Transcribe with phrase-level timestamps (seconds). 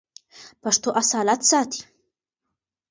[0.61, 1.81] پښتو اصالت ساتي.